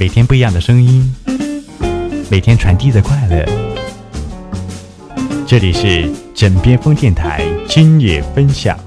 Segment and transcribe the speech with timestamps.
[0.00, 1.12] 每天不一样的声音，
[2.30, 3.44] 每天传递的快乐。
[5.44, 8.78] 这里是枕边风电台今夜分享。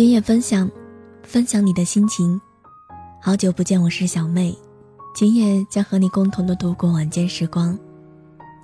[0.00, 0.66] 今夜分享，
[1.22, 2.40] 分享你的心情。
[3.20, 4.56] 好久不见，我是小妹。
[5.14, 7.78] 今夜将和你共同的度过晚间时光，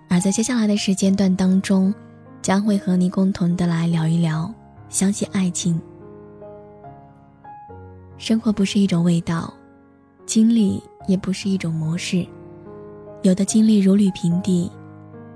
[0.08, 1.94] 而在接下来的时间段当中，
[2.40, 4.50] 将会和你共同的来聊一聊
[4.88, 5.78] 相信爱情。
[8.16, 9.52] 生活不是一种味道，
[10.24, 12.26] 经历也不是一种模式。
[13.20, 14.72] 有的经历如履平地，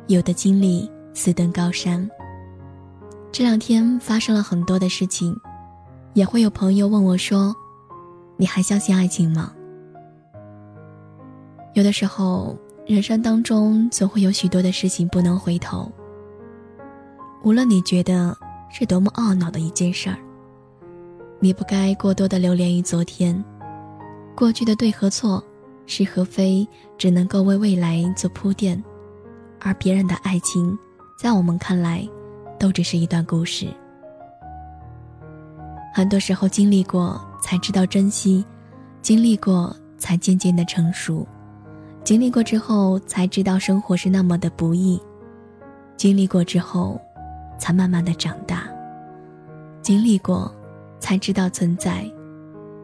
[0.06, 2.10] 有的经历似登高山。
[3.30, 5.38] 这两天发生了很多的事情。
[6.14, 7.54] 也会有朋友问我说
[8.36, 9.52] ：“你还相信爱情吗？”
[11.74, 15.90] 有的时候，人生当中总会有许多的事情不能回头。
[17.44, 18.36] 无论你觉得
[18.70, 20.16] 是多么懊恼的一件事儿，
[21.38, 23.42] 你不该过多的留恋于昨天，
[24.34, 25.42] 过去的对和错、
[25.86, 26.66] 是和非，
[26.98, 28.82] 只能够为未来做铺垫，
[29.60, 30.76] 而别人的爱情，
[31.16, 32.06] 在我们看来，
[32.58, 33.68] 都只是一段故事。
[35.92, 38.44] 很多时候经历过才知道珍惜，
[39.02, 41.26] 经历过才渐渐的成熟，
[42.04, 45.00] 经历过之后才知道生活是那么的不易，
[45.96, 47.00] 经历过之后，
[47.58, 48.64] 才慢慢的长大，
[49.82, 50.54] 经历过，
[51.00, 52.04] 才知道存在，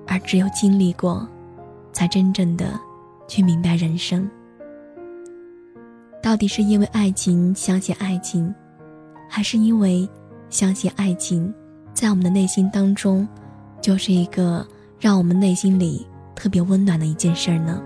[0.07, 1.27] 而只有经历过，
[1.93, 2.79] 才真正的
[3.29, 4.29] 去明白人生。
[6.23, 8.53] 到底是因为爱情相信爱情，
[9.29, 10.09] 还是因为
[10.51, 11.55] 相信爱情？
[11.97, 13.27] 在我们的内心当中，
[13.81, 14.65] 就是一个
[15.01, 17.81] 让我们内心里特别温暖的一件事儿呢。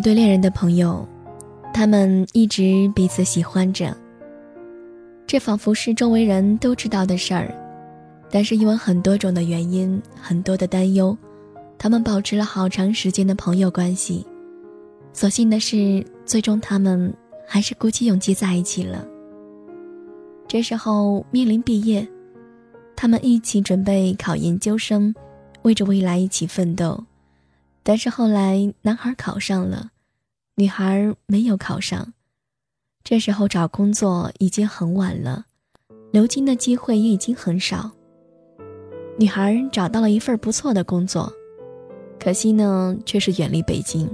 [0.00, 1.06] 一对恋人的朋友，
[1.74, 3.94] 他们一直彼此喜欢着。
[5.26, 7.54] 这仿佛是周围人都知道的事儿，
[8.30, 11.14] 但是因为很多种的原因，很多的担忧，
[11.76, 14.26] 他们保持了好长时间的朋友关系。
[15.12, 17.12] 所幸的是，最终他们
[17.46, 19.06] 还是鼓起勇气在一起了。
[20.48, 22.08] 这时候面临毕业，
[22.96, 25.14] 他们一起准备考研究生，
[25.60, 27.04] 为着未来一起奋斗。
[27.82, 29.90] 但是后来，男孩考上了，
[30.56, 32.12] 女孩没有考上。
[33.02, 35.46] 这时候找工作已经很晚了，
[36.12, 37.90] 留京的机会也已经很少。
[39.18, 41.32] 女孩找到了一份不错的工作，
[42.18, 44.08] 可惜呢，却是远离北京。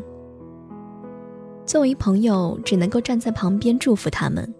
[1.65, 4.55] 作为朋友，只能够站在旁边祝福他们，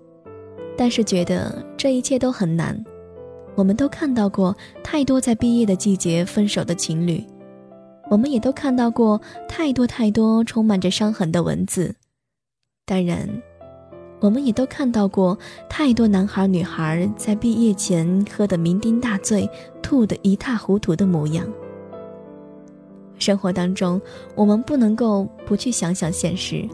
[0.77, 2.85] 但是觉得这一切都很难。
[3.55, 7.25] 我们都看到过太多在毕业的季节分手的情侣。
[8.09, 11.95] 我们也都看到过太多太多充满着伤痕的文字，
[12.85, 13.29] 当然，
[14.21, 15.37] 我们也都看到过
[15.69, 19.49] 太多男孩女孩在毕业前喝得酩酊大醉、
[19.83, 21.45] 吐得一塌糊涂的模样。
[23.19, 24.01] 生活当中，
[24.37, 26.69] 我们不能够不去想想现实。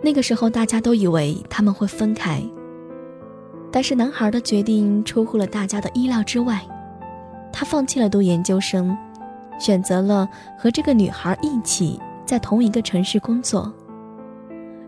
[0.00, 2.42] 那个时候，大家都以为他们会分开，
[3.70, 6.66] 但是男孩的决定出乎了大家的意料之外，
[7.52, 8.96] 他放弃了读研究生。
[9.58, 10.28] 选择了
[10.58, 13.72] 和这个女孩一起在同一个城市工作。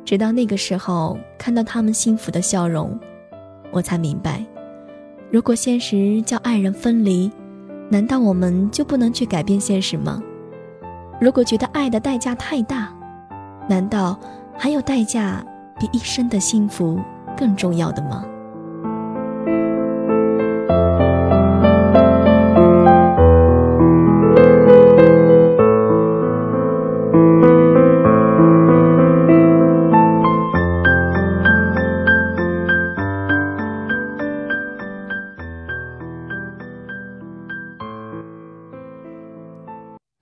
[0.05, 2.99] 直到那个时候，看到他们幸福的笑容，
[3.71, 4.45] 我才明白，
[5.31, 7.31] 如果现实叫爱人分离，
[7.91, 10.23] 难道我们就不能去改变现实吗？
[11.21, 12.89] 如果觉得爱的代价太大，
[13.69, 14.19] 难道
[14.57, 15.45] 还有代价
[15.79, 16.99] 比一生的幸福
[17.37, 18.25] 更重要的吗？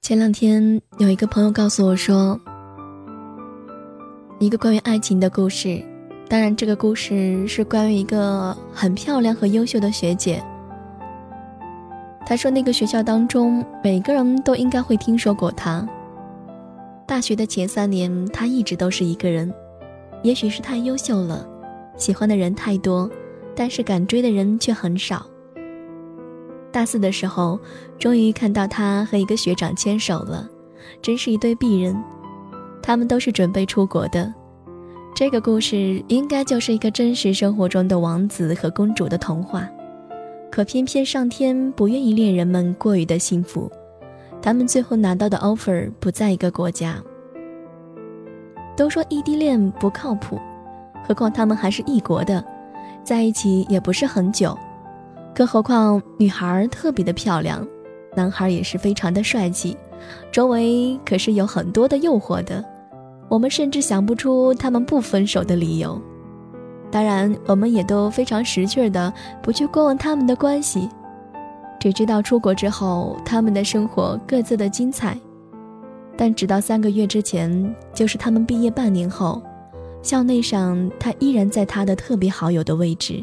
[0.06, 2.40] 前两天有一个朋友告诉我说，
[4.38, 5.82] 一个关于爱情的故事。
[6.28, 10.40] 当然，这个故事是关于一个很漂亮和优秀的学姐。
[12.24, 15.84] 他说，那个学校当中每个人都应该会听说过她。
[17.04, 19.52] 大学的前三年，他一直都是一个人，
[20.22, 21.44] 也许是太优秀了，
[21.96, 23.10] 喜欢的人太多，
[23.56, 25.26] 但是敢追的人却很少。
[26.76, 27.58] 大四的时候，
[27.98, 30.46] 终于看到他和一个学长牵手了，
[31.00, 31.96] 真是一对璧人。
[32.82, 34.30] 他们都是准备出国的。
[35.14, 39.66] 这个故事应该就是一个真实生活中的王子和公主的童话，
[40.50, 43.72] 可偏偏上天不愿意恋人们过于的幸福。
[44.42, 47.02] 他们最后拿到的 offer 不在一个国家。
[48.76, 50.38] 都说异地恋不靠谱，
[51.08, 52.44] 何况他们还是异国的，
[53.02, 54.54] 在一起也不是很久。
[55.36, 57.62] 更何况女孩特别的漂亮，
[58.16, 59.76] 男孩也是非常的帅气，
[60.32, 62.64] 周围可是有很多的诱惑的。
[63.28, 66.00] 我们甚至想不出他们不分手的理由。
[66.90, 69.12] 当然，我们也都非常识趣的
[69.42, 70.88] 不去过问他们的关系。
[71.78, 75.18] 只知道出国之后，他们的生活各自的精彩。
[76.16, 79.42] 但直到三个月之前，就是他们毕业半年后，
[80.00, 83.22] 校内上他依然在他的特别好友的位置。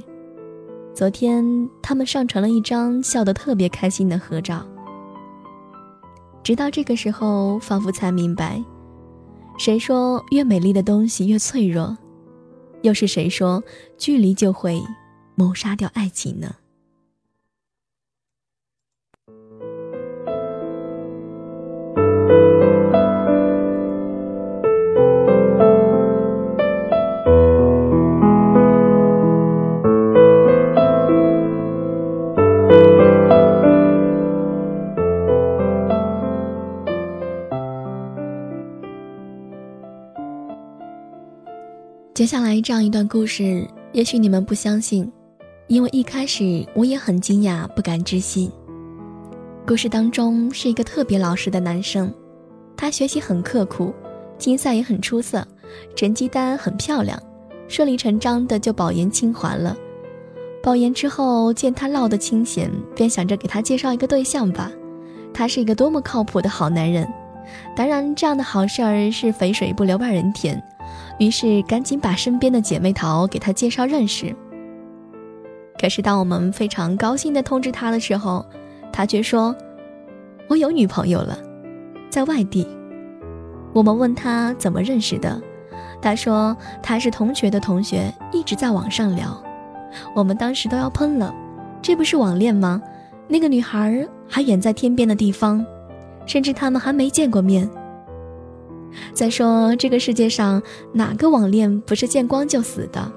[0.93, 4.63] 昨天他们上传了一张笑得特别开心的合照。
[6.43, 8.63] 直到这个时候，仿佛才明白，
[9.57, 11.97] 谁说越美丽的东西越脆弱？
[12.83, 13.63] 又是谁说
[13.97, 14.79] 距离就会
[15.35, 16.53] 谋杀掉爱情呢？
[42.53, 45.11] 来这样一段故事，也许你们不相信，
[45.65, 48.51] 因为一开始我也很惊讶，不敢置信。
[49.65, 52.13] 故事当中是一个特别老实的男生，
[52.77, 53.91] 他学习很刻苦，
[54.37, 55.43] 竞赛也很出色，
[55.95, 57.19] 成绩单很漂亮，
[57.67, 59.75] 顺理成章的就保研清华了。
[60.61, 64.71] 保研之后见他落得清闲，便想着给他介绍一个对象吧。
[65.33, 67.11] 他是一个多么靠谱的好男人，
[67.75, 70.63] 当然这样的好事儿是肥水不流外人田。
[71.19, 74.35] 于是赶紧把身边的姐妹淘给他介绍认识。
[75.79, 78.45] 可是当我们非常高兴地通知他的时候，
[78.91, 79.55] 他却说
[80.47, 81.37] ：“我有女朋友了，
[82.09, 82.67] 在外地。”
[83.73, 85.41] 我们问他怎么认识的，
[86.01, 89.43] 他说他是同学的同学，一直在网上聊。
[90.15, 91.33] 我们当时都要喷了，
[91.81, 92.81] 这不是网恋吗？
[93.27, 95.65] 那个女孩还远在天边的地方，
[96.25, 97.67] 甚至他们还没见过面。
[99.13, 100.61] 再说，这个世界上
[100.91, 103.11] 哪个网恋不是见光就死的？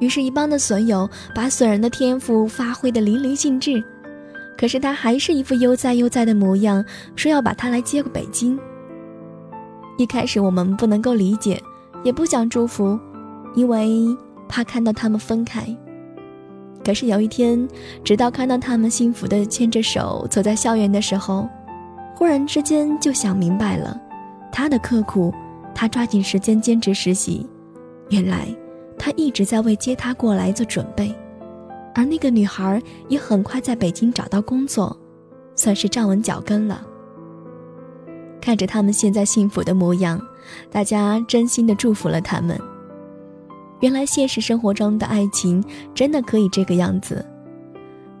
[0.00, 3.82] 于是，一帮的损友把损人的天赋发挥的淋漓尽致，
[4.56, 6.84] 可是他还是一副悠哉悠哉的模样，
[7.16, 8.58] 说要把他来接回北京。
[9.96, 11.60] 一开始我们不能够理解，
[12.04, 12.96] 也不想祝福，
[13.56, 14.16] 因为
[14.48, 15.66] 怕看到他们分开。
[16.84, 17.68] 可是有一天，
[18.04, 21.48] 直到看到他们幸福的牵着手走在校园的时候。
[22.18, 23.96] 忽然之间就想明白了，
[24.50, 25.32] 他的刻苦，
[25.72, 27.46] 他抓紧时间兼职实习，
[28.10, 28.48] 原来
[28.98, 31.14] 他一直在为接他过来做准备，
[31.94, 34.98] 而那个女孩也很快在北京找到工作，
[35.54, 36.84] 算是站稳脚跟了。
[38.40, 40.20] 看着他们现在幸福的模样，
[40.72, 42.58] 大家真心的祝福了他们。
[43.78, 45.62] 原来现实生活中的爱情
[45.94, 47.24] 真的可以这个样子，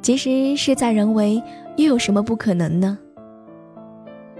[0.00, 1.42] 其实事在人为，
[1.76, 2.96] 又有什么不可能呢？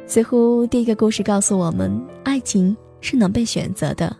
[0.09, 4.11] 似乎第一个故事告诉我们，爱情是能被选择的；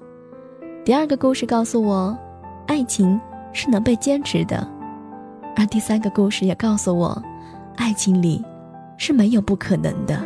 [0.85, 2.17] 第二个故事告诉我，
[2.67, 3.19] 爱情
[3.55, 4.69] 是能被坚持的；
[5.57, 7.21] 而第三个故事也告诉我，
[7.77, 8.45] 爱情里
[8.99, 10.21] 是没有不可能的。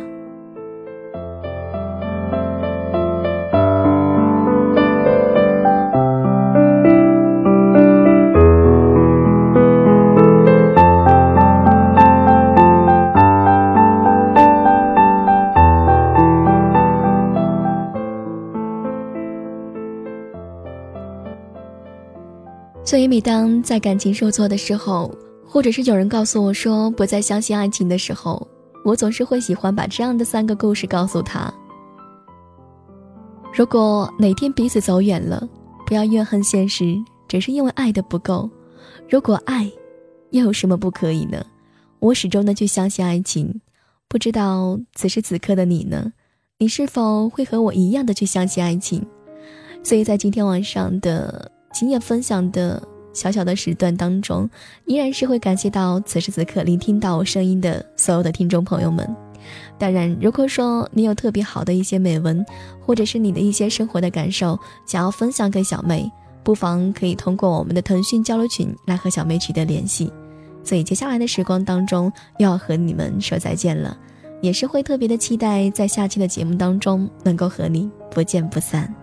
[22.93, 25.11] 所以，每当在感情受挫的时候，
[25.43, 28.47] 或者是有人告诉我说不再相信爱情的时候，
[28.85, 31.51] 我总是会喜欢把这样的三个故事告诉他：
[33.51, 35.49] 如果哪天彼此走远了，
[35.87, 36.95] 不要怨恨现实，
[37.27, 38.47] 只是因为爱的不够。
[39.09, 39.67] 如果爱，
[40.29, 41.43] 又有什么不可以呢？
[41.97, 43.59] 我始终的去相信爱情。
[44.07, 46.13] 不知道此时此刻的你呢？
[46.59, 49.03] 你是否会和我一样的去相信爱情？
[49.81, 51.52] 所以在今天晚上的。
[51.73, 54.49] 今夜分享的小小的时段当中，
[54.85, 59.07] 依然是会感谢到此时此刻聆听到我声音的所有的听众朋友们。
[59.77, 62.45] 当然，如果说你有特别好的一些美文，
[62.79, 66.09] 或者是你的一些生活的感受，想要分享给小妹，
[66.43, 70.13] 不妨可以通过我们的腾讯交流群来和小妹取得联系。
[70.63, 73.97] 所以接下来的时光当中，又要和你们说再见了，
[74.41, 79.02] 也是会特别的期待在下期的节目当中能够和你不见不散。